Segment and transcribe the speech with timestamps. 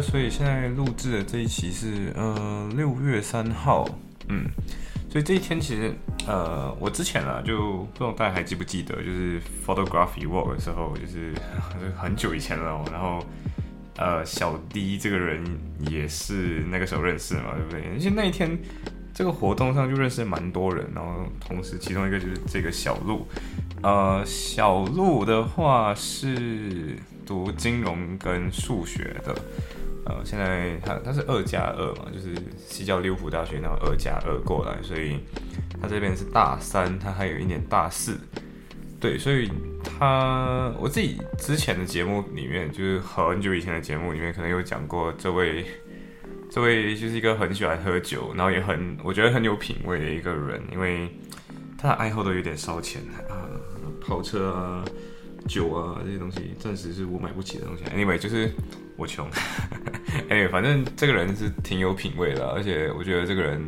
[0.00, 3.86] 所以现在录制的这一期是呃六月三号，
[4.28, 4.44] 嗯，
[5.10, 5.92] 所以这一天其实
[6.26, 11.34] 呃我之前啊就不知道大家还记不记得，就是 photography walk 的时候，就是
[11.96, 13.24] 很久以前了、然后
[13.96, 15.44] 呃小 D 这个人
[15.90, 17.82] 也是那个时候认识嘛，对不对？
[17.92, 18.58] 而且那一天
[19.12, 23.26] 这个活动上就认识蛮多人，然后同时其中一个就是这个小鹿，
[23.82, 29.34] 呃，小鹿的话是读金融跟数学的，
[30.06, 35.20] 呃，现在他他是二加二嘛，就是西交利物浦大学那种二加二过来，所以
[35.80, 38.18] 他这边是大三，他还有一年大四，
[38.98, 39.50] 对，所以
[39.82, 45.64] 他我自己之前的节目里面，就是很久以前的节目里面，可能有讲过这位。
[46.52, 51.08] 这位就是一个很喜欢喝酒，然后也很我觉得很有品味的一个人，因为
[51.78, 53.46] 他的爱好都有点烧钱啊，
[54.00, 54.84] 跑车啊、
[55.48, 57.84] 酒啊这些东西，暂时是我买不起的东西。
[57.84, 58.52] Anyway，就是
[58.96, 59.28] 我穷。
[60.28, 63.62] 哎反正这个人是挺有品味的，而且我觉得这个人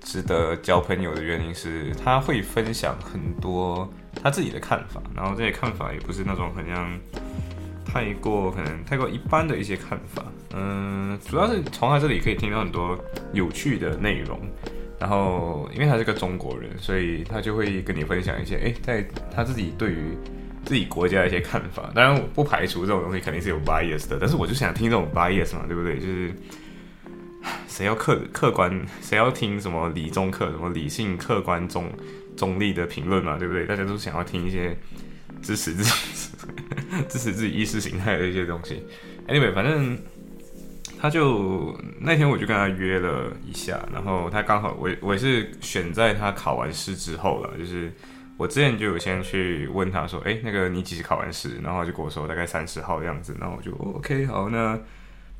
[0.00, 3.88] 值得交朋友的原因是他会分享很多
[4.22, 6.98] 他自己的看法，然后这些看法也不是那种很像
[7.84, 10.24] 太过可能太过一般的一些看法。
[10.54, 12.98] 嗯，主要是从他这里可以听到很多
[13.32, 14.40] 有趣的内容，
[14.98, 20.16] 然后因为他是个中国人，所以他就会跟你分享一些，诶，在他自己对于
[20.64, 21.90] 自己国家的一些看法。
[21.94, 25.98] 当然，我不排除这种东西肯定是有 bias 的，但是我就想听这种 bias 嘛，对不对？
[25.98, 26.32] 就是
[27.68, 31.90] 谁要客客观，谁要听什么理中客，什么理性、客观、中
[32.36, 33.66] 中立的评论嘛，对不对？
[33.66, 34.76] 大家都想要听一些
[35.42, 35.84] 支持自、
[37.08, 38.84] 支持自己意识形态的一些东西。
[39.28, 39.98] Anyway，反正。
[41.02, 47.90] 他就那天我就跟他约了一下，然后他刚好我我也是选在他考完试之后了，就是
[48.40, 51.58] 我之前就有先去问他说，哎，那个你几时考完试？
[51.62, 54.80] 然后就跟我说大概三十号这样子，然后我就 OK 好，那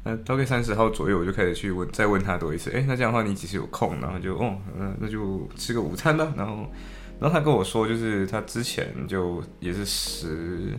[0.04, 3.98] 那大概三十号左右我就开始去问再问他多一次，哎，那这样的话你几时有空？
[4.02, 6.30] 然后就哦，那那就吃个午餐吧。
[6.36, 6.70] 然后
[7.18, 10.78] 然后他跟我说，就是他之前就也是十。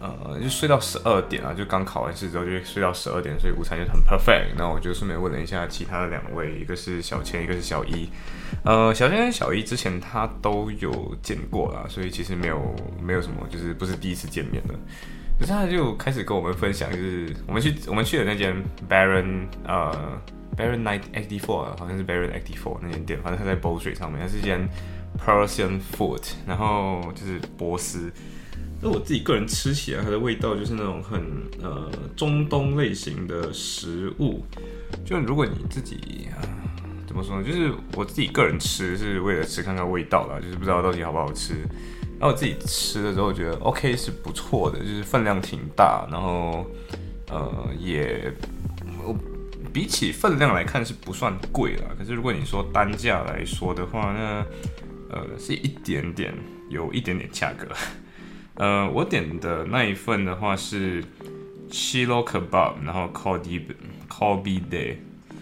[0.00, 4.54] 呃，就睡到十二点啊，就刚考完试之后就睡到十二点，所以午餐就很 perfect。
[4.56, 8.08] 那我就顺便问了一下其他的两位，一个是小千，一个是小一。
[8.64, 14.74] 呃，小千跟小一之前他都有见过啦，所以其实没有没有什么，就是不是第一次见面了。
[15.38, 18.56] 可是他就开始跟我们分享，就是我们去我们去的那间
[18.88, 20.18] Baron 呃
[20.56, 24.66] Baron Night Eighty Four，好像是 Baron Eighty Four 那间店，反正他在 Bow Street 上面，它是一间
[25.18, 28.10] Persian Food，然后就是波斯。
[28.82, 31.20] 那我自己个人吃起来，它的味道就是那种很
[31.62, 34.44] 呃中东类型的食物。
[35.04, 36.40] 就如果你自己啊
[37.06, 37.44] 怎么说呢？
[37.44, 41.54] 就是我自己个人吃是为了吃看看味道啦，就是不知道到底好不好吃。
[42.18, 46.64] 那我自己吃的时候觉得 OK 是不错的，就是分量挺大，然后
[47.28, 48.32] 呃也
[49.04, 49.16] 我
[49.72, 51.84] 比起分量来看是不算贵啦。
[51.98, 54.46] 可是如果你说单价来说的话，那
[55.10, 56.32] 呃是一点点
[56.68, 57.66] 有一点点价格。
[58.60, 61.02] 呃，我点的那一份的话是
[61.70, 63.62] chilo kebab，然后 kobe
[64.06, 64.96] kobe day，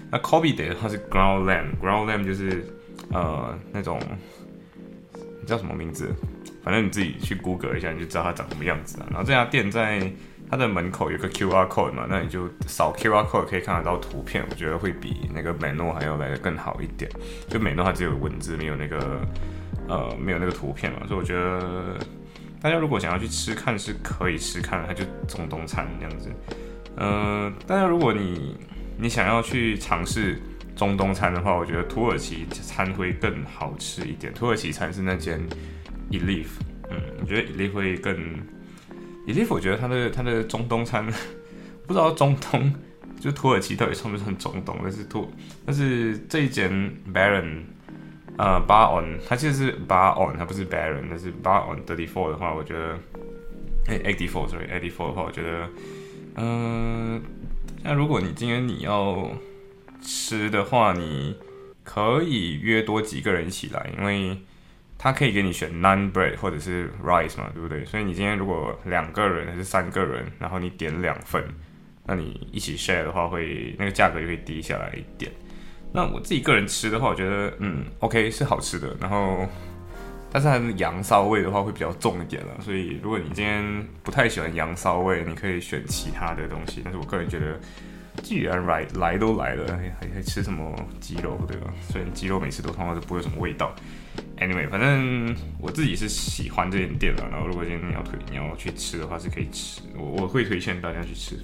[0.08, 2.64] 那 kobe day 它是 ground lamb，ground lamb 就是
[3.10, 4.00] 呃那种
[5.40, 6.14] 你叫什么名字？
[6.62, 9.06] 反正你自己去 Google 一下，你就知道它长什么样子了。
[9.10, 10.08] 然后这家店在
[10.48, 17.10] 它的门口有个 QR code 嘛，那你就扫 QR code 可以看得到图片，我觉得会比那个美诺还要来的更好一点。
[17.48, 19.20] 就美诺它只有文字，没有那个
[19.88, 21.98] 呃没有那个图片嘛，所以我觉得。
[22.60, 26.30] 大家如果想要去吃看是可以吃看，它就中东餐这样子。
[26.96, 28.56] 呃，大家如果你
[28.98, 30.40] 你想要去尝试
[30.74, 34.34] 中东餐的话，我觉得土耳其餐会更好吃一点。
[34.34, 35.40] 土耳其餐是那间
[36.10, 36.48] Elif，
[36.90, 38.16] 嗯，我觉得 Elif 会更
[39.26, 41.06] Elif，我觉得它的它的中东餐
[41.86, 42.74] 不知道中东
[43.20, 45.32] 就土耳其到底算不算中东，但是土
[45.64, 46.70] 但是这一间
[47.14, 47.62] Baron。
[48.38, 52.96] 呃，Bar on，它其实是 Bar on，它不是 Baron，但是 Bar on thirty four 的话，我觉得，
[53.88, 55.68] 哎，eighty four，sorry，eighty four 的话，我觉得，
[56.36, 57.20] 嗯，
[57.82, 59.28] 那如果你今天你要
[60.00, 61.36] 吃的话，你
[61.82, 64.38] 可以约多几个人一起来，因为
[64.96, 67.84] 它可以给你选 naan bread 或者是 rice 嘛，对不对？
[67.84, 71.42] 所以你今天如果两个人还是三个人，然后你点两份，
[72.06, 75.32] 那你一起 share 的话，会那个价格就会低下来一点。
[75.92, 79.46] 那我自己个人吃的话，我觉得嗯，OK 是好吃的，然后
[80.30, 82.52] 但是它的羊骚味的话会比较重一点了。
[82.60, 86.82] 所以如果你今天不太喜欢羊骚味，你可以选其他的东西。
[86.84, 87.58] 但是我个人觉得，
[88.22, 91.72] 既然来来都来了，还还吃什么鸡肉对吧？
[91.90, 93.74] 虽然鸡肉每次都通常都不会有什么味道。
[94.38, 97.26] Anyway，反正我自己是喜欢这间店的。
[97.28, 101.36] 然后如果今天你要推你要去吃的话，是可以吃，我我会推荐大家去吃。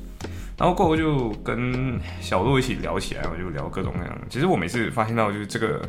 [0.57, 4.21] 然后过后就跟小鹿一起聊起来，我就聊各种各样的。
[4.29, 5.83] 其实我每次发现到就是这个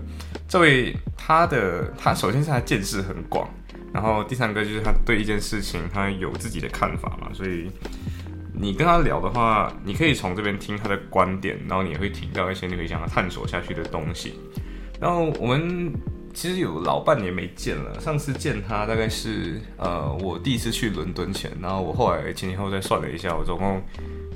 [0.47, 3.47] 这位他的他首先是他见识很广，
[3.93, 7.69] 然后第三个就是他对一件事情他有自己的看法嘛，所以
[8.51, 14.33] 你跟他聊的话，你可以从这边听他的观点，然后你也会听到一些你可以想要探索下去的东西。
[14.99, 15.93] 然后我们。
[16.35, 23.81] 其实有老半年没见了，上次见他大概是呃我第一次去伦敦前，然后我后来前前后再算了一下，我总共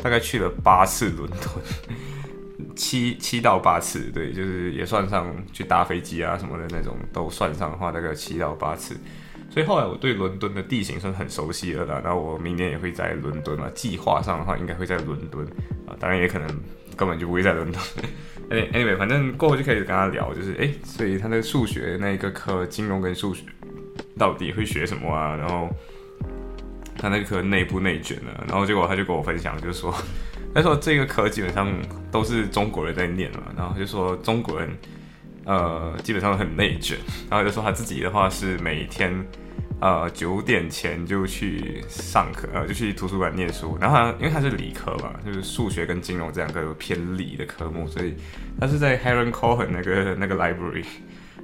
[0.02, 8.96] 大概去了八次伦敦， 七七到八次，对，就是也算上去搭飞机啊什么的那种都算上的话，大概七到八次，
[9.52, 12.02] 所以后来我对伦敦的地形算很熟悉了啦。
[12.02, 15.46] 然后我明年也会在伦敦嘛，计划上的话应该会在伦敦
[15.86, 16.48] 啊，当然也可能
[16.96, 17.82] 根本就不会在伦敦。
[18.50, 23.44] 哎，anyway，反正过后就可以跟他聊，就是哎，所以他的数学那一个科，金融跟数学
[24.18, 25.36] 到底会学什么啊？
[25.36, 25.70] 然后
[26.98, 29.94] 他那个科内部内卷了，然后结果他就跟我分享，就是说，
[30.54, 31.72] 他说这个科基本上
[32.12, 34.70] 都是中国人在念嘛，然后就说中国人
[35.46, 36.98] 呃基本上很内卷，
[37.30, 39.14] 然后就说他自己的话是每天。
[39.82, 43.78] 呃，九点前就去上课，呃，就去图书馆念书。
[43.80, 48.14] 然后，因为他是理科嘛，就是数学跟金融这两个偏理的科目，所以
[48.60, 50.84] 他是在 Heron Cohen 那个那个 library。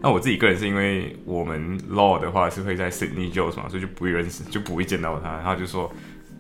[0.02, 5.32] 那我自己个人是因为我们 law 的话是会在 Sydney Jones 嘛，所以就不会认识，就不会见到他。
[5.38, 5.90] 然后就说，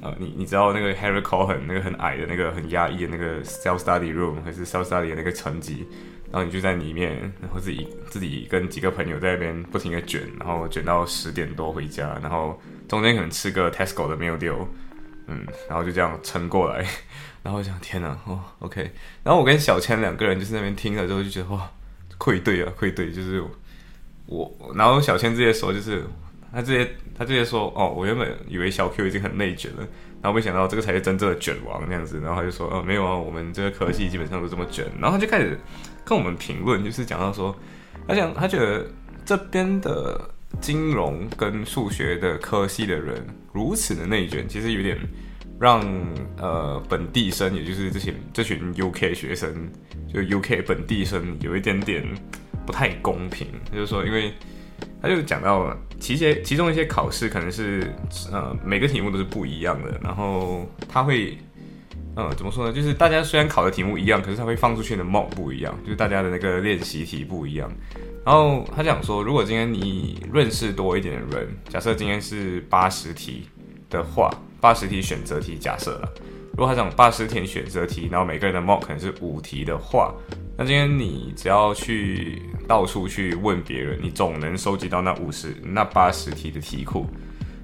[0.01, 5.85] 呃，你你知道那个 Heron Cohen 那个很矮的那个很压抑的那个 self study room 还是 self study 的那个层级？
[6.35, 14.67] 然后你就在里面，然后自己自己跟几个朋友在那边不停的卷，然后卷到十点多回家，然后中间可能吃个 Tesco 的 meal deal，
[15.27, 16.85] 嗯，然后就这样撑过来。
[17.41, 18.91] 然后我想，天哪，哦，OK。
[19.23, 21.71] 然后我跟小千两个人就是那边听了之后就觉得哇，
[22.17, 23.41] 愧对啊，愧对，就是
[24.25, 24.53] 我。
[24.75, 26.03] 然后小千这些说，就是
[26.51, 29.87] 他这些他这些说，哦，我原本以为小 Q 已经很内卷了。
[30.21, 35.57] 然后没想到这个才是真正的卷王那样子，然后他就说：“哦，没有啊，我们这个科系基本上都这么卷。”然后他就开始
[36.05, 37.53] 跟我们评论，就是讲到说，
[38.07, 38.85] 他讲他觉得
[39.25, 40.29] 这边的
[40.61, 44.97] 金融跟数学的科系的人如此的内卷，其实有点
[45.59, 45.81] 让
[46.37, 49.53] 呃本地生，也就是这些这群 UK 学生，
[50.07, 52.05] 就 UK 本地生有一点点
[52.65, 54.31] 不太公平，就是说因为。
[55.01, 57.93] 他就讲到，其些其中一些考试可能是，
[58.31, 61.37] 呃，每个题目都是不一样的，然后他会，
[62.17, 62.73] 嗯，怎么说呢？
[62.73, 67.69] 就是大家虽然考的题目一样，可是他会放出去的 mock 不一样，就是大家的那个练习题不一样。
[68.25, 73.47] 然后他讲说，如果今天你认识多一点的人，假设今天是八十题
[73.89, 76.13] 的话，八十题选择题假设了，
[76.51, 80.13] 如果他讲八十题选择题，然后每个人的 mock 可能是五题的话。
[80.57, 87.05] 那今天你只要去到处去问别人，你总能收集到那五十、那八十题的题库。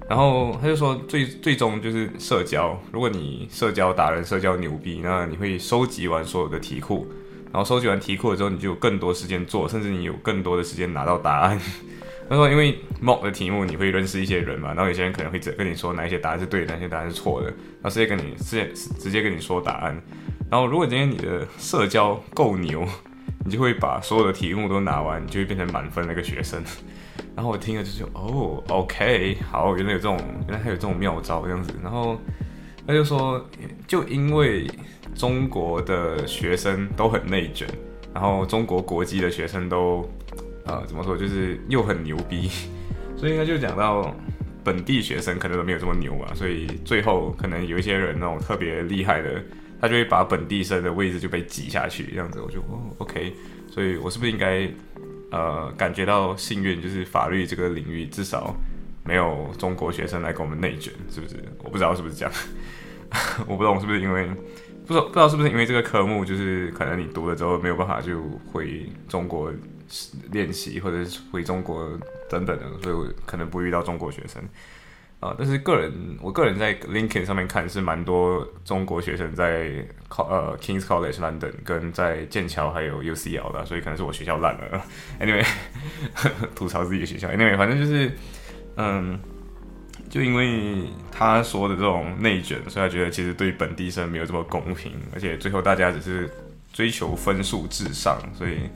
[0.08, 2.78] 然后他就说，最最终就是社交。
[2.92, 7.06] 如果你社交达人、社交牛逼，那你会收集完所有的题库。
[7.52, 11.58] 然后收集完题库了之后，你就有更多时间做，甚至你有更多的时间拿到答案。
[12.28, 20.00] 他说，因为 mock 的题目你会认识一些人嘛，然后有些人可能会跟你说哪一些答案是对，哪些答案是错的，然后直接跟你直接直接跟你说答案。
[20.50, 22.86] 然后，如果今天你的社交够牛，
[23.44, 26.62] 你就会把所有的题目都拿完，你就会变成满分那个学生。
[27.34, 32.18] 然后我听了就是：“哦，OK，好，原来有这种，原来还有这种妙招这样子。”然后
[32.86, 33.44] 他就说
[33.88, 34.70] ：“就因为
[35.14, 37.66] 中国的学生都很内卷，
[38.12, 40.08] 然后中国国籍的学生都，
[40.66, 42.50] 呃，怎么说，就是又很牛逼，
[43.16, 44.14] 所以他就讲到
[44.62, 49.42] 本地学生可能都没有这么牛嘛，所以最后可能有一些人那种特别厉害的。”
[49.82, 53.32] 他就会把本地生的位置就被挤下去，这样子我就哦，OK，
[53.68, 54.70] 所以我是不是应该
[55.32, 58.54] 呃感觉到幸运，就是法律这个领域至少
[59.04, 61.34] 没有中国学生来跟我们内卷，是不是？
[61.64, 62.32] 我不知道是不是这样，
[63.48, 64.28] 我不懂是不是因为
[64.86, 68.22] 不知道不知道是不是因为这个科目就是可能你读了之后没有办法就
[68.52, 69.52] 回中国
[70.30, 71.88] 练习，或者是回中国
[72.28, 74.42] 等等的，所以我可能不遇到中国学生。
[75.22, 79.70] 啊，但是个人，我个人在 LinkedIn 上面看是蛮多中国学生在
[80.08, 84.84] 考呃 Kings College London 跟在剑桥还有 UCL 的，所以可能是我学校烂了。
[85.20, 85.46] Anyway，
[86.56, 87.28] 吐槽自己的学校。
[87.28, 88.10] Anyway，反正就是，
[88.76, 89.16] 嗯，
[90.10, 96.28] 就因为他说的这种内卷，所以他觉得其实对本地生没有这么公平，而且最后大家只是
[96.72, 98.68] 追求分数至上，所以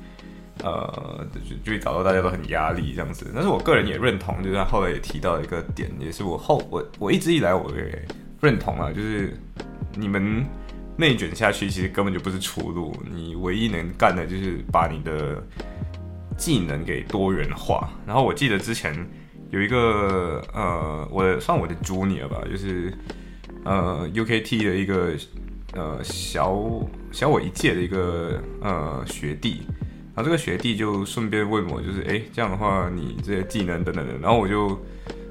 [0.62, 3.30] 呃就就会搞到大家都很压力这样子。
[3.34, 8.06] 但是我个人也认同，就是他后来也提到一个点，也是我后我我一直以来我也
[8.40, 9.36] 认同啊，就是
[9.94, 10.44] 你们
[10.96, 15.42] 内卷下去，其实根本就不是出路，你唯一能干的就是把你的
[16.36, 17.90] 技能给多元化。
[18.06, 18.94] 然后我记得之前。
[19.50, 22.92] 有一个呃，我算我的 junior 吧，就是
[23.64, 25.12] 呃 UKT 的一个
[25.72, 26.60] 呃小
[27.12, 29.62] 小我一届的一个呃学弟，
[30.16, 34.68] 然后这个学弟就顺便问我，就是哎这样的话你这些技能等等的，然后我就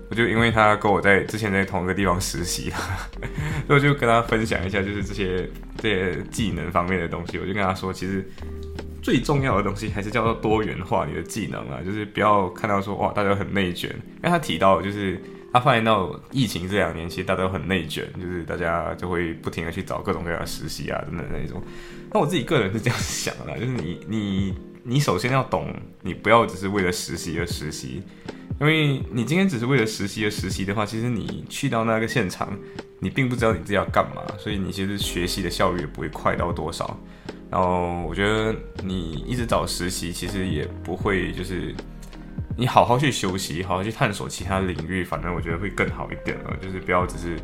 [0.10, 2.72] 我就因为他跟我在之前在同一个地方实习，
[3.68, 8.24] 所以我就跟他分享一下，就是这些这些技能方面的东西，我就跟他说，其实。
[9.02, 15.22] 最重要的东西还是叫做多元化你的技能啊，就是不要看到说哇大家很内卷，因为他提到就是
[15.54, 21.62] 他发现到疫情这两年其实大家都很内卷，就是大家就会不停的去找各种各样的实习啊等等那种。
[22.12, 28.04] 那我自己个人是这样想的，就是你你你首先要懂，你不要只是为了实习而实习，
[28.62, 32.56] 因为你今天只是为了实习而实习的话，其实你去到那个现场，
[33.00, 37.00] 你并不知道你自己要干嘛，所以你其实学习的效率也不会快到多少。
[37.50, 41.74] 然后我觉得你一直找实习，其实也不会就是
[42.56, 46.56] 你好好去休息，好好去探索其他领域，反正我觉得会更好一点了。
[46.62, 47.36] 就是不要只是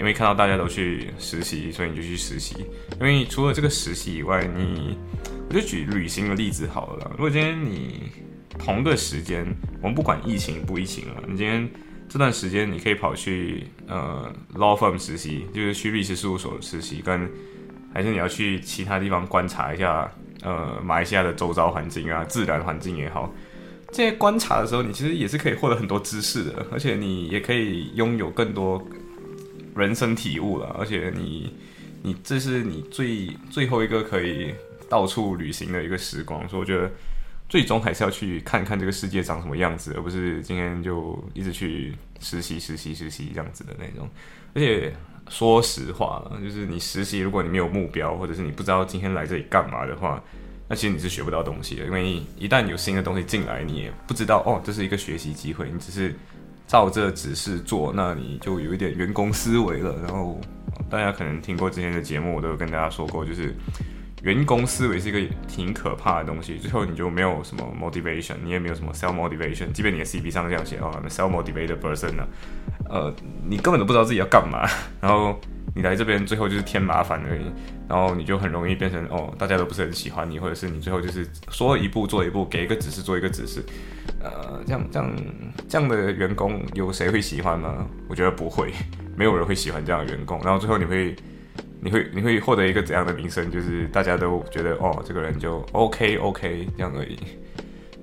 [0.00, 2.56] 因为看到大家都去实习，所以你就去实习。
[3.00, 4.98] 因为除了这个实习以外，你
[5.48, 7.10] 我就举旅行的例子好了。
[7.12, 8.10] 如果今天你
[8.58, 9.46] 同个时间，
[9.80, 11.68] 我们不管疫情不疫情了，你今天
[12.06, 17.28] 这段时间你可以跑去呃 law firm 实习，就是去律师事务所实习，跟
[17.94, 20.12] 还是你要去其他地方观察一下，
[20.42, 23.32] 呃，马来西亚的周遭环境啊，自然环境也好，
[23.90, 28.86] 这些观察的时候，你其实也是可以获得很多知识的，而且你也可以拥有更多
[29.74, 30.76] 人生体悟了。
[30.78, 31.54] 而且你，
[32.02, 34.52] 你这是你最最后一个可以
[34.88, 36.90] 到处旅行的一个时光，所以我觉得
[37.48, 44.08] 最终还是要去看看这个世界长什么样子，而不是今天就一直去实习、实习、实习这样子的那种，
[44.54, 44.92] 而且。
[45.30, 50.18] 说实话，就是你实习，如果你没有目标，或者是你不知道今天来这里干嘛的话，
[50.66, 51.84] 那其实你是学不到东西的。
[51.84, 56.14] 因为一旦有新的东西进来，你也不知道哦，这是一个学习机会，你只是
[56.66, 59.94] 照这指示做，那你就有一点员工思维了。
[60.00, 60.40] 然后
[60.88, 63.54] 大家可能听过之前的节目，我都有跟大家说过，就是。
[64.22, 69.70] 员工思维是一个挺可怕的东西，最后你就没有什么 motivation，你也没有什么 self motivation。
[69.72, 72.26] 即便你的 CV 上这样写哦，self motivated person 呢，
[72.88, 74.68] 呃，你根本都不知道自己要干嘛，
[75.00, 75.38] 然后
[75.74, 77.42] 你来这边最后就是添麻烦而已，
[77.88, 83.64] 然后你就很容易变成哦，大家都不是很喜欢你，或者是你最后就是说一步做一步，给一个指示做一个指示，
[84.20, 85.16] 呃，这样这样
[85.68, 87.86] 这样的员工有谁会喜欢呢？
[88.08, 88.72] 我觉得不会，
[89.16, 91.14] 没有人会喜欢这样的员工，然后最后你会。
[91.80, 93.50] 你会你会获得一个怎样的名声？
[93.50, 97.16] 就是大家都觉得哦，这个人就 OK OK 这样而已。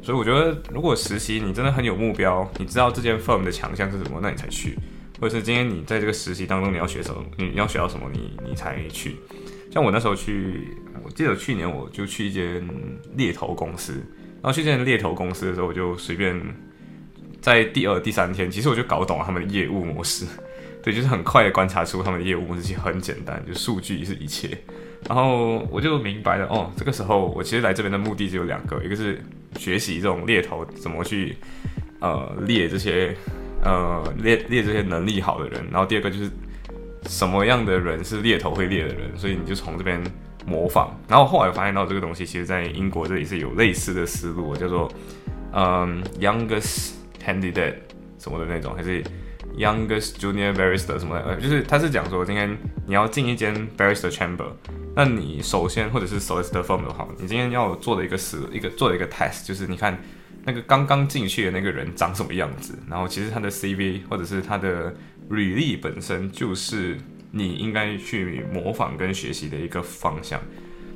[0.01, 4.75] 所以我觉得，如果实习你真的很有目标，你知道这间 firm 的强项是什么，那你才去；
[5.19, 9.15] 或者是今天你在这个实习当中你要学什么，你要学到什么，你你才去。
[9.71, 12.63] 像我那时候去，我记得去年我就去一间
[13.15, 13.93] 猎头公司，
[14.41, 16.39] 然后去这间猎头公司的时候，我就随便
[17.41, 20.25] 在第二、第三天，其实我就搞懂了他们的业务模式。
[20.85, 24.55] 对，就是很快的观察出他们的业务模式其实很简单，就数据是一切。
[25.07, 29.19] 然后我就明白了，哦，这个时候我其实来这边的目的只有两个，一个是
[29.57, 31.35] 学习这种猎头怎么去
[32.01, 33.15] 呃猎这些
[33.63, 36.29] 呃猎猎这些能力好的人，然后第二个就是
[37.07, 39.99] 什么样的人是猎头会猎的人，所以你就从这边
[40.45, 40.95] 模仿。
[41.07, 44.91] 然后后来发现到这个东西，其实在英国这里是有类似的思路，叫做
[45.51, 47.73] 嗯 youngest candidate
[48.19, 49.03] 什么的那种，还是。
[49.57, 54.51] Youngest junior barrister 什么的，呃，就是他是讲说，今天你要进一间 barrister chamber，
[54.93, 59.97] 那你首先或者是 solicitor firm 的话，你今天要做的一个是一个做的一个 test，就是你看
[60.43, 64.93] 那个刚刚进去的那个人长什么样子，然后其实他的 CV 或者是他的
[65.29, 66.97] 履历本身就是
[67.31, 70.41] 你应该去模仿跟学习的一个方向。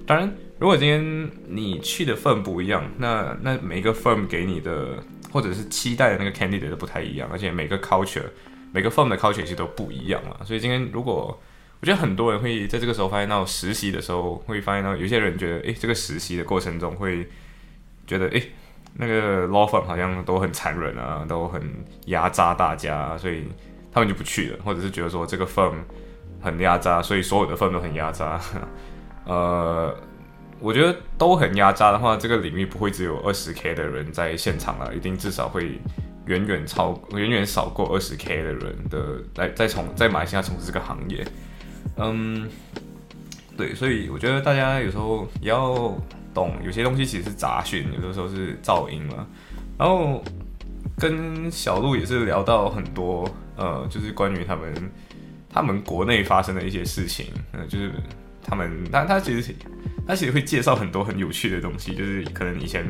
[0.06, 5.02] 当然，如果今天你去的 firm 不一样，那那每个 firm 给你的
[5.32, 8.26] 或者是期待的那个 candidate 都不太一样，而且每个 culture。
[8.72, 11.40] 每个 firm 的 culture 其实都不一样嘛，所以今天如果
[11.82, 17.28] 我觉得很多人会在这个时候发现到实习的时候，会发现到有些人觉得，诶，这个实习的过程中会
[18.06, 18.52] 觉得，诶，
[18.96, 21.62] 那个 law firm 好像都很残忍啊，都很
[22.08, 23.46] 压榨大家，所以
[23.92, 25.74] 他们就不去了，或者是觉得说这个 firm
[26.42, 28.40] 很压榨，所以所有的 firm 都很压榨。
[29.26, 29.96] 呃，
[30.60, 35.80] 我觉得都很压榨的话，这个领域不会只有二十 k 的人在现场了，一定至少会。
[36.30, 41.26] 远远超远远少过二十 K 的人的来再从在马来西亚从事这个行业，
[41.98, 42.48] 嗯，
[43.58, 45.98] 对，所以我觉得大家有时候也要
[46.32, 49.26] 懂，有些东西其实是杂讯，有的时候是噪音嘛。
[49.76, 50.24] 然后
[50.98, 54.92] 跟小鹿也是聊到很多，呃，就是关于他们
[55.52, 57.92] 他们国内发生的一些事情，呃，就是
[58.44, 59.56] 他们，但他其实
[60.10, 62.84] 他其实会介绍很多很有趣的东西，就是可能以前。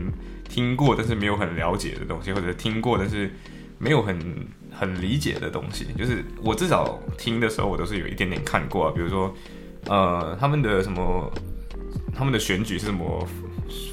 [0.52, 3.30] 听过但是没有很了解的东西，或者听过但是
[3.78, 4.18] 没有很
[4.72, 8.92] 很理解的东西，就是我至少听的时候，我都是有一点点看过啊。
[8.96, 9.32] 比如说，
[9.86, 11.32] 呃，他们的什么，
[12.16, 13.28] 他们的选举是怎么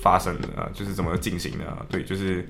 [0.01, 0.67] 发生的啊？
[0.73, 1.67] 就是怎么进行的？
[1.67, 1.85] 啊？
[1.91, 2.49] 对，就是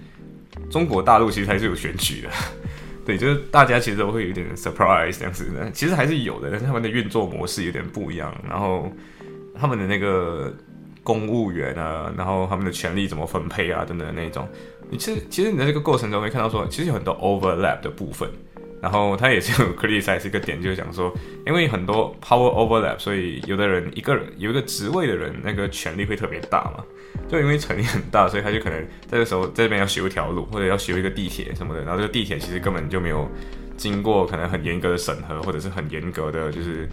[0.71, 2.31] 中国大陆其实还是有选举的，
[3.05, 8.89] 对，就是大家其实都会有点 surprise 这样子的，其实还是有的，但是他们的运作模式有点不一样，然后
[9.53, 10.57] 他们的那个。
[11.07, 14.49] 公务员啊，然后他们的权利怎么分配啊，等等那种。
[14.91, 18.29] 你其实其实你在这个过程中会看到说，其实有很多 overlap 的部分。
[18.83, 21.13] 然后他也是有 criticize 一个点，就是讲说，
[21.47, 26.85] 因为很多 power overlap，所以有的人一个人有一个职位的人，那个权力会特别大嘛。
[27.27, 31.83] 就因为权力很大，所以他就可能在这时候这边要修一条路，或者要修一个地铁什么的。
[31.83, 33.27] 然后这个地铁其实根本就没有
[33.77, 36.89] 经过可能很严格的审核，或者是很严格的就是。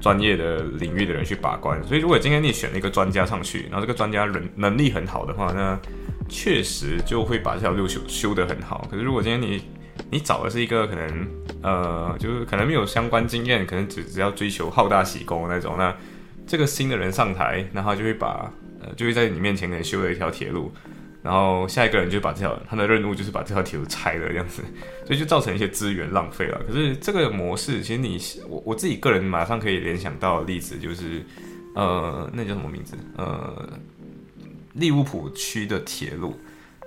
[0.00, 5.78] 专业的领域的人去把关，所以如果今天你选了一个专家上去，然后这个专家人能力很好的话，那
[6.28, 8.84] 确实就会把这条路修修得很好。
[8.90, 9.62] 可是如果今天你
[10.10, 11.26] 你找的是一个可能
[11.62, 15.94] 呃，就是可能没有相关经验，可能只只要追求好大喜功那种，那
[16.48, 20.72] 这个新的人上台，然后就会把呃就会在你面前可能修了一条铁路。
[21.22, 24.60] 然后下一个人就把这条他的任务就是把这条铁路拆了这样子，
[25.06, 26.60] 所以就造成一些资源浪费了。
[26.66, 31.24] 可是这个模式，其实你我我自己个人马上可以联想到的例子就是，
[31.76, 32.96] 呃，那叫什么名字？
[33.16, 33.68] 呃，
[34.72, 36.36] 利物浦区的铁路。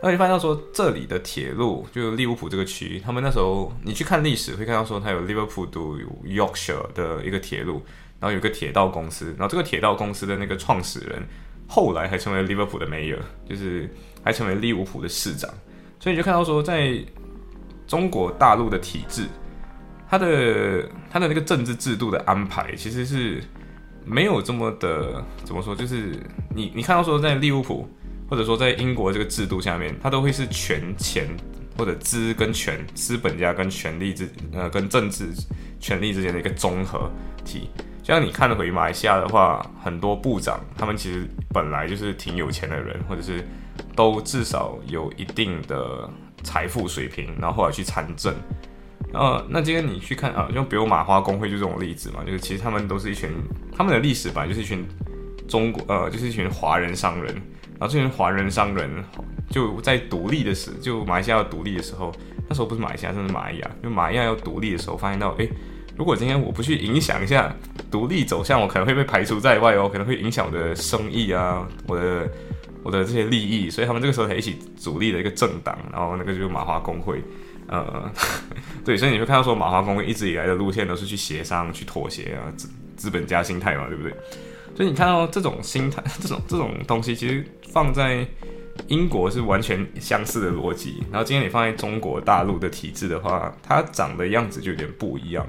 [0.03, 7.81] 那你发现说这里的铁路，就利物浦这个区，他们那时候你去看历史会看到说，它有 Liverpool to Yorkshire 的一个铁路，
[8.19, 11.23] 然后有个铁道公司，然后这个铁道公司的那个创始人
[11.67, 13.89] 后来还成为利物浦的 mayor，就是。
[14.25, 15.47] 还成为利物浦的市长，
[15.99, 16.97] 所以你就看到说，在
[17.85, 19.27] 中国大陆的体制，
[20.09, 23.39] 它的它的那个政治制度的安排，其实是
[24.03, 26.19] 没有这么的怎么说，就是
[26.55, 27.87] 你你看到说，在利物浦
[28.27, 31.27] 或者说在英国这个制度下面，它都会是权钱
[31.77, 35.27] 或者资跟权，资本家跟权力之呃跟政治
[35.79, 37.11] 权力之间的一个综合
[37.43, 37.69] 体。
[38.01, 43.45] 像你看回马来西亚的话，很多部长他们其实本来就是挺有钱的人，或者是。
[43.95, 46.09] 都至少有一定的
[46.43, 48.33] 财富水平，然后后来去参政。
[49.13, 53.31] 呃，那今天你去看啊，就比如马华工会就这种例子嘛，就是其实他们都是一群，
[53.71, 54.85] 他们的历史本来就是一群
[55.47, 57.33] 中国呃，就是一群华人商人。
[57.77, 58.89] 然后这群华人商人
[59.49, 62.11] 就在独立的时，就马来西亚要独立的时候，
[62.49, 63.71] 那时候不是马来西亚，是马来亚。
[63.81, 65.47] 就马来亚要独立的时候，发现到，哎，
[65.95, 67.55] 如果今天我不去影响一下
[67.89, 72.29] 独立走向，我可能会被排除在外哦，可能会影响我的生意啊，我的。
[72.85, 77.19] 我的这些利益，所以他们这个时候才一起组立了一个政党，然后那个就是马华工会，
[77.67, 78.07] 呃，
[78.85, 84.13] 对，所以你会看到说马华工会一直以来的路线都是去协商、去妥协啊，资资本家心态嘛，对不对？
[84.75, 87.43] 所以你看到这种心态、这种这种东西，其实
[87.73, 88.23] 放在
[88.87, 95.45] 英国是完全相似的逻辑，然后今天你放在中国大陆的体制的话，它长的样子就有点不一样。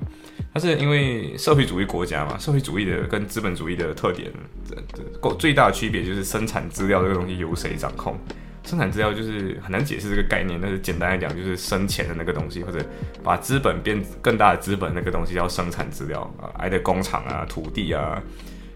[0.54, 4.32] 它是因为社会主义国家嘛，社会主义的跟资本主义的特点，
[4.66, 8.18] 这这最大的区别就是生产资料这个东西由谁掌控。
[8.64, 12.84] 生产资料就是很难解释这个概念，但是简单来讲就是生钱的那个东西，或者
[13.22, 18.20] 把资本变更大的资本那个东西叫生产资料啊，挨的工厂啊、土地啊、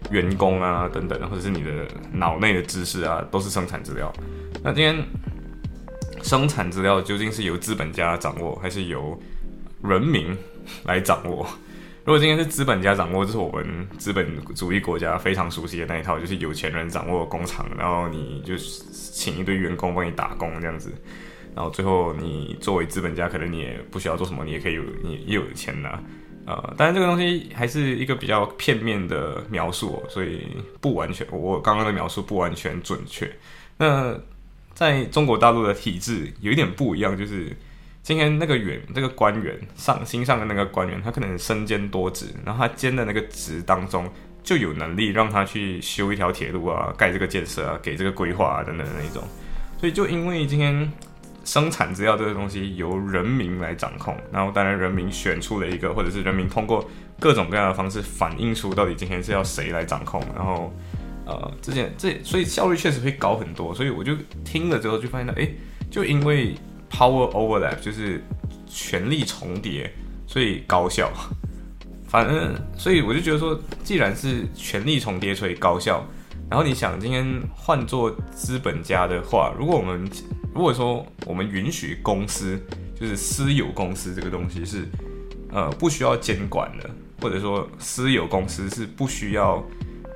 [0.09, 1.71] 员工啊等等，或者是你的
[2.13, 4.13] 脑内的知识啊，都是生产资料。
[4.63, 5.03] 那今天
[6.21, 9.19] 生产资料究竟是由资本家掌握，还是由
[9.83, 10.37] 人民
[10.85, 11.47] 来掌握？
[12.05, 20.93] 如果今天是资本家掌握，这是我们资本主义国家非常熟悉的那一套，就是有钱人掌握工厂，然后你就请一堆员工帮你打工这样子，
[21.55, 25.99] 然后最后你作为资本家，可能你也不需要做什么，你也可以有你也有钱拿。
[26.45, 30.47] 呃，当然这个东西还是一个比较片面的描述，所以
[30.79, 33.31] 不完全，我刚刚的描述不完全准确。
[33.77, 34.15] 那
[34.73, 37.55] 在中国大陆的体制有一点不一样，就是。
[38.03, 49.23] 今天那个员，这个官员上新上的那个官员，他可能身兼多职，然后他兼的那个职当中就有能力让他去修一条铁路啊，盖这个建设啊，给这个规划啊等等的那种。
[49.79, 50.91] 所以就因为今天
[51.45, 56.83] 生产资料这个东西由人民来掌控，然后当然人民选出了一个，或者是人民通过
[57.19, 60.73] 各种各样的方式反映出到底今天是要谁来掌控，然后
[61.25, 63.73] 呃，这件这所以效率确实会高很多。
[63.73, 65.49] 所以我就听了之后就发现到，哎，
[65.89, 66.55] 就因为。
[66.93, 68.21] power overlap，就是
[68.67, 69.89] 权力重叠，
[70.27, 71.09] 所以高效。
[72.05, 76.05] 反正，所以我就觉得说，既然是权力重叠，所以高效。
[76.49, 80.05] 然后你想，今天换做资本家的话，如果我们
[80.53, 82.59] 如果说我们允许公司，
[82.93, 84.85] 就是私有公司这个东西是
[85.49, 86.89] 呃不需要监管的，
[87.21, 89.63] 或者说私有公司是不需要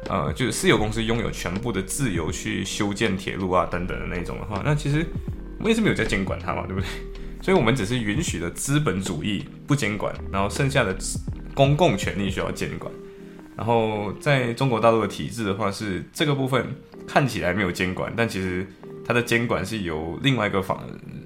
[0.10, 5.06] 呃就是私有公司拥有全部的自由去修建铁路啊等等的那种的话，那其实
[5.58, 6.88] 我们也是没有在监管它嘛，对不对？
[7.42, 10.96] 所以我们只是允许了资本主义不监管，然后剩下的
[11.54, 12.92] 公共权利需要监管。
[13.56, 16.66] 然后在中国大陆的体制的话，是这个部分
[17.08, 18.66] 看起来没有监管，但其实
[19.06, 20.82] 它的监管是由另外一个方，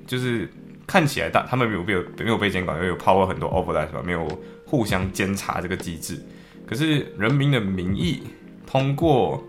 [0.05, 0.47] 就是
[0.85, 4.27] 看起来大他们没有被没有被监管，因为有 power 很多 overlap 吧，没有
[4.65, 6.19] 互相监察这个机制。
[6.67, 8.21] 可是人民的民意
[8.69, 9.43] 通过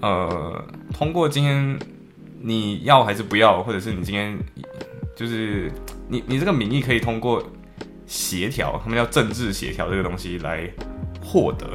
[0.00, 1.78] 呃通过今天
[2.40, 4.38] 你要还是不要，或者是你今天
[5.16, 5.70] 就是
[6.08, 7.42] 你你这个名义可以通过
[8.06, 10.70] 协调，他们叫政治协调这个东西来
[11.20, 11.66] 获得。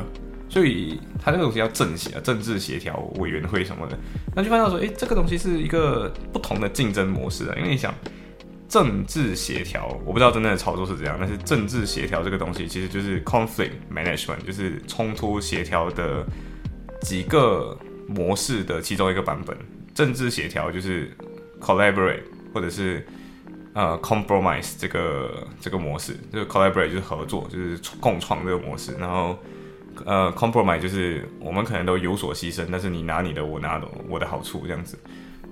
[0.48, 3.98] 所以他这个东西叫政协、政治协调委员会什么的，
[4.34, 7.56] 那就发现说，哎，这个东西是一个不同的竞争模式啊。
[7.58, 7.94] 因为你想，
[8.70, 16.26] 政治协调，我不知道真正的操作是怎样，但是政治协调这个东西其实就是 conflict management，就是冲突协调的
[17.06, 19.56] 几个模式的其中一个版本。
[19.94, 21.10] 政治协调就是
[21.62, 23.06] collaborate 或者是
[23.74, 29.38] 呃 compromise 这个这个模式，就是 collaborate 就是合作，就是共创这个模式，然后。
[30.06, 35.00] 呃，compromise 就是我们可能都有所牺牲，但是你拿你的，我拿的我的好处这样子。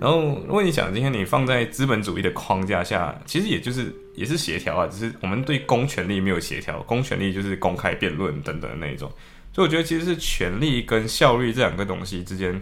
[0.02, 9.10] 然后，如果你想今天你放在资本主义的框架下，其实也就是也是协调啊，只是我们对公权力没有协调，公权力就是公开辩论等等的那一种。
[9.54, 12.60] 所以我觉得其实是权力跟效率这两个东西之间，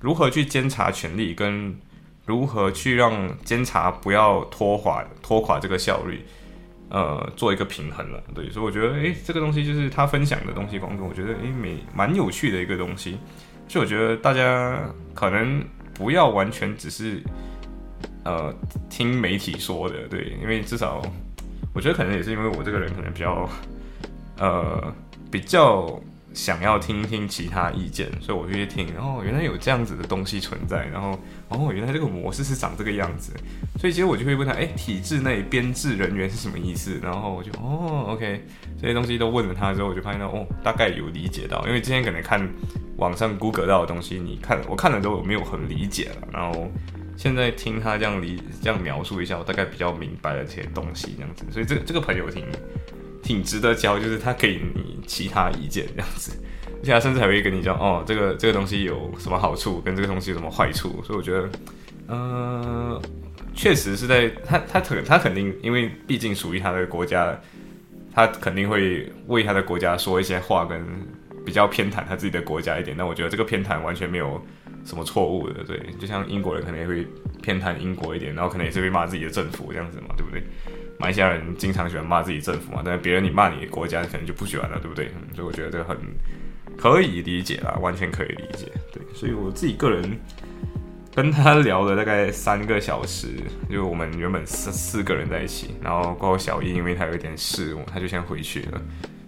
[0.00, 1.76] 如何去监察权力，跟
[2.26, 6.24] 如何去让监察不要拖垮拖垮这个效率。
[6.88, 13.18] 呃，做一个平衡了，对，所以我觉得，诶，这个东西就是他分享的东西，光中我觉得，诶，蛮蛮有趣的一个东西，
[13.66, 17.20] 所以我觉得大家可能不要完全只是
[18.22, 18.54] 呃
[18.88, 21.02] 听媒体说的，对，因为至少
[21.74, 23.50] 我觉得可能也是因为我这个人可能比较
[24.38, 24.94] 呃
[25.28, 26.00] 比较。
[26.36, 28.86] 想要听听其他意见，所以我就去听。
[28.94, 30.84] 然哦，原来有这样子的东西存在。
[30.92, 31.18] 然后，
[31.48, 33.32] 哦，原来这个模式是长这个样子。
[33.80, 37.00] 所以其实我就会问他，哎，体制内编制人员是什么意思？
[37.02, 38.44] 然后我就，哦，OK，
[38.78, 41.66] 这些东西都问了他之后，我就发现到，哦，大概有理解到。
[41.66, 42.46] 因为之前可能看
[42.98, 46.28] 网上 Google 到的东西，你看我看了之后没有很理解了。
[46.30, 46.70] 然后
[47.16, 51.46] 现在听他这样理这样描述一下，我大概比较明白了这些东西这样子。
[51.50, 52.44] 所以这这个朋友挺。
[53.26, 56.30] 挺值得教，就是他给你其他意见这样子，
[56.80, 61.02] 而且他甚至还会跟你讲哦，这个这个东西有什么好处，跟这个东西有什么坏处。
[61.02, 61.50] 所以我觉得，
[62.06, 63.02] 呃，
[63.52, 67.36] 确实是在他他肯他肯定，因为毕竟属于他的国家，
[68.14, 70.80] 他肯定会为他的国家说一些话，跟
[71.44, 72.96] 比较偏袒他自己的国家一点。
[72.96, 74.40] 那我觉得这个偏袒完全没有
[74.84, 77.04] 什么错误的，对，就像英国人可能也会
[77.42, 80.44] 偏袒英国一点，然后可能也是会骂自己的政府这样子嘛，对不对？
[80.98, 85.10] 马来西亚人经常喜欢骂自己政府嘛，但是别人你骂你国家，可能就不喜欢了，对不对？
[85.34, 85.96] 所以我觉得这个很
[86.76, 88.70] 可以理解啦，完全可以理解。
[88.92, 90.18] 对，所以我自己个人
[91.14, 93.28] 跟他聊了大概三个小时，
[93.70, 98.82] 就我们原本四四个人在一起，然后包括小易，因为他有一点事，他就先回去了。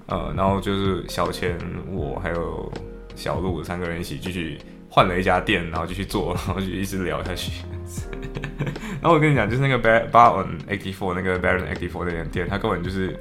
[0.06, 1.58] 呃，然后就是小千、
[1.90, 2.72] 我还有
[3.14, 7.62] 小鹿三个人一起继续换了一家店，然后继续做，然后就一直聊下去。
[9.00, 13.16] 然后我跟你讲，就是那个 Bar Bar on Eighty Four 那个 Baron Eighty Four 那间店，他根本就是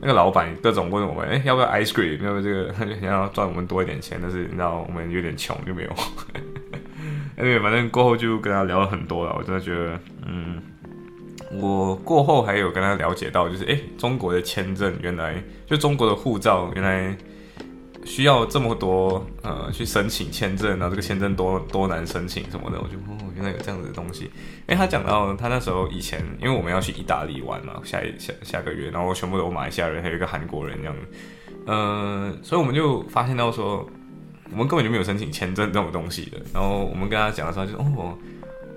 [0.00, 2.22] 那个老板各种问我们，哎，要不要 ice cream？
[2.24, 2.72] 要不要这个？
[2.76, 5.90] 他就想要赚我们多一点钱，但是你知道我们有点穷，就没有。
[7.38, 10.60] 因为反正过后就跟他聊了很多了，我真的觉得，嗯，
[11.60, 17.16] 我过后还有跟他了解到，就是哎，中国的签证原来就中国的护照原来。
[18.10, 24.24] 需要这么多呃去申请签证，然后这个签证多多难申请什么的，我就哦原来有这样子的东西。
[24.24, 24.30] 因
[24.68, 30.96] 为他讲到他那时候以前，因为我们要去意大利玩嘛，下一下下个月，然后全部都马来西亚人，还有一个韩国人这样，
[31.66, 33.88] 嗯，所以我们就发现到说，
[34.50, 36.38] 我们根本就没有申请签证这种东西的。
[36.52, 38.18] 然后我们跟他讲的时候，就哦，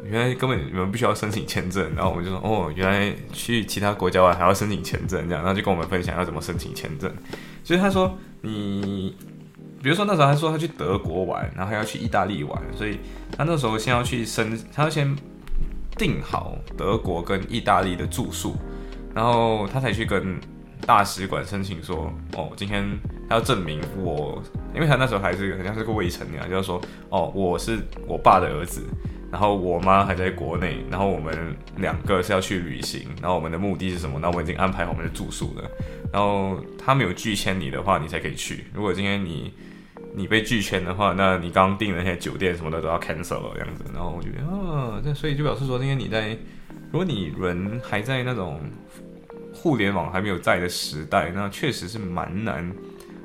[0.03, 1.91] 原来根本你们不需要申请签证。
[1.95, 7.11] 然后我们就说哦，原来去其他国家玩还要申请签证这样，然后就跟我们分享要怎么申请签证。
[7.63, 8.17] 所以他说。
[8.45, 9.15] 你
[9.81, 12.99] 比如说那时候他说他去德国玩，然后还要去意大利玩，所以
[13.37, 15.15] 他那时候先要去申，他要先
[15.97, 18.57] 订好德国跟意大利的住宿，
[19.15, 20.37] 然后他才去跟
[20.85, 22.85] 大使馆申请说，哦，今天
[23.29, 24.43] 他要证明我，
[24.75, 28.81] 因为他那时候还是好像是个未成年，就是说，哦，我是我爸的儿子，
[29.33, 34.19] 然后我妈还在国内，然后我们两个是要去旅行，然后我们的目的是什么？
[34.19, 35.67] 那我已经安排好我们的住宿了，
[36.13, 38.65] 然后他没有拒签你的话，你才可以去。
[38.75, 39.51] 如果今天你
[40.13, 43.83] 你被拒签的话，那你刚订的那些酒店什么的都要 cancel 了，这样子。
[43.91, 46.37] 然后我觉得，啊，这所以就表示说，今天你在，
[46.91, 48.61] 如果你人还在那种
[49.51, 52.71] 互联网还没有在的时代，那确实是蛮难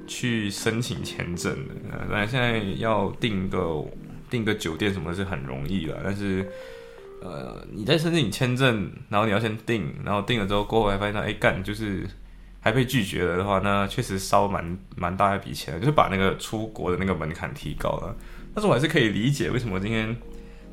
[0.06, 1.74] 去申请签证的。
[2.08, 3.84] 当然，现在要订个。
[4.30, 6.48] 订个酒店什么是很容易了，但是，
[7.20, 12.06] 呃，你在申请签证，然后你要先订，然后订了之后过后还发现，哎干，就是
[12.60, 18.16] 还被拒绝了的话，那确实烧蛮蛮大一笔钱，就是把那个出国的那个门槛提高了。
[18.54, 20.16] 但是我还是可以理解为什么今天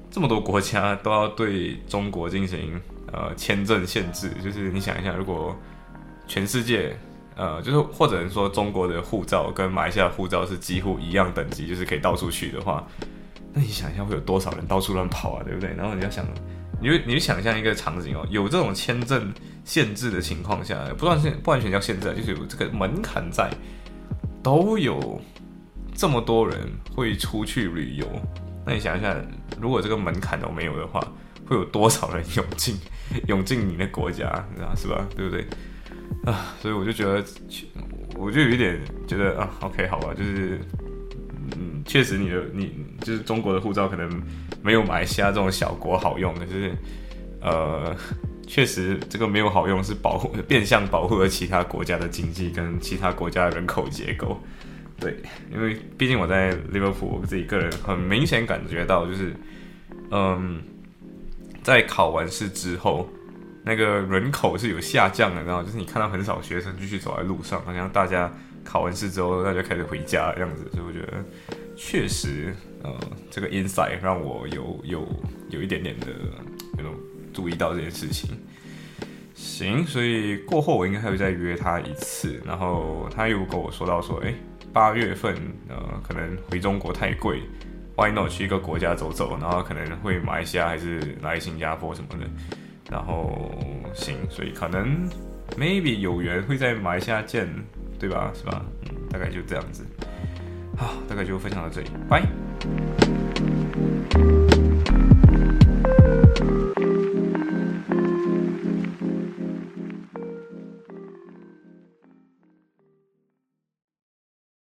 [0.10, 2.80] 这么多国家都要对中国进行
[3.12, 5.56] 呃签证限制，就是你想一下，如果
[6.28, 6.98] 全世界
[7.36, 12.88] 呃就是或者说中国的护照跟马来西亚护照是几乎一样等级，就是可以到处去的话。
[13.58, 15.74] 那你想一下，会有多少人到处乱跑啊，对不对？
[15.78, 16.26] 然后你要想，
[16.82, 23.50] 你就你就想象一个场景哦，有这种签证限制的情况下，不算是不完全叫限制，就是有这个门槛在，
[24.44, 25.22] 都有
[25.96, 28.06] 这么多人会出去旅游。
[28.66, 29.16] 那你想一下，
[29.58, 31.00] 如果这个门槛都没有的话，
[31.48, 32.78] 会有多少人涌进
[33.30, 35.08] 涌进你的国家，你知道是吧？
[35.16, 35.48] 对不对？
[36.26, 37.24] 啊，所以我就觉得，
[38.18, 40.60] 我就有一点觉得啊，OK，好吧，就是。
[41.52, 44.10] 嗯，确实，你的你就是中国的护照可能
[44.62, 46.74] 没有马来西亚这种小国好用，可是
[47.42, 47.96] 呃，
[48.48, 54.40] 确实这个没有好用，是保护变相保护了其他国家的经济跟其他国家的人口结构。
[55.00, 55.16] 对，
[55.52, 59.36] 因为毕竟我在利物浦，我自己个人很明显感觉到，就是
[60.12, 60.62] 嗯，
[61.64, 63.08] 在考完试之后，
[63.64, 68.32] 那个人口是有下降的，然后就是你看到很少学生继续走在路上，好像大家。
[68.66, 71.24] 考完试之后，大家开始回家这样子，所以我觉得
[71.78, 72.92] 确实，呃，
[73.30, 75.08] 这个 insight 让我有有
[75.50, 76.08] 有一点点的
[76.76, 76.94] 那种
[77.32, 78.32] 注意到这件事情。
[79.36, 84.34] 行，所以过后我应该还会再约他一次，然后他又跟我说到说，哎，
[84.74, 85.36] 八月份
[85.70, 87.42] 呃可能回中国太贵
[87.96, 92.26] ，Why not 去一个国家走走，然后可能会马来西亚还是来新加坡什么的，
[92.90, 93.54] 然后
[93.94, 95.08] 行，所以可能
[95.58, 97.48] maybe 有缘会在马来西亚见。
[98.00, 98.32] 对吧？
[98.34, 98.66] 是吧？
[98.90, 99.86] 嗯，大概就这样子。
[100.78, 102.22] 好，大概就分享到这里，拜。